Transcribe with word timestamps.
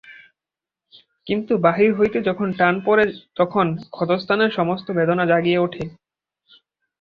কিন্তু 1.27 1.53
বাহির 1.65 1.89
হইতে 1.97 2.17
যখন 2.29 2.47
টান 2.59 2.75
পড়ে 2.85 3.05
তখন 3.39 3.65
ক্ষতস্থানের 3.95 4.51
সমস্ত 4.57 4.87
বেদনা 4.97 5.23
জাগিয়া 5.31 5.59
উঠে। 5.61 5.83